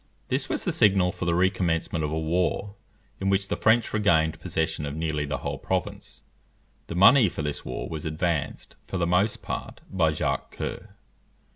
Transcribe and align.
This 0.29 0.49
was 0.49 0.63
the 0.65 0.71
signal 0.71 1.11
for 1.11 1.25
the 1.25 1.35
recommencement 1.35 2.03
of 2.03 2.11
a 2.11 2.17
war, 2.17 2.73
in 3.19 3.29
which 3.29 3.49
the 3.49 3.55
French 3.55 3.93
regained 3.93 4.39
possession 4.39 4.83
of 4.87 4.95
nearly 4.95 5.25
the 5.27 5.37
whole 5.45 5.59
province. 5.59 6.23
The 6.87 6.95
money 6.95 7.29
for 7.29 7.43
this 7.43 7.63
war 7.63 7.87
was 7.87 8.03
advanced, 8.03 8.77
for 8.87 8.97
the 8.97 9.05
most 9.05 9.43
part, 9.43 9.81
by 9.91 10.09
Jacques 10.09 10.53
Coeur. 10.57 10.95